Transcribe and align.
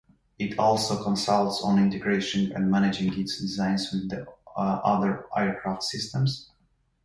It 0.39 0.57
also 0.57 1.03
consults 1.03 1.61
on 1.61 1.77
integrating 1.77 2.53
and 2.53 2.71
managing 2.71 3.19
its 3.19 3.37
designs 3.39 3.91
with 3.93 4.09
the 4.09 4.25
other 4.57 5.27
aircraft 5.37 5.83
systems. 5.83 6.49